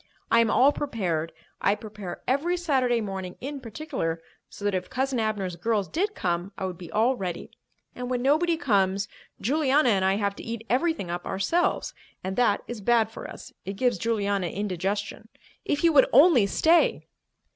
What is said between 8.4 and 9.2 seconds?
comes,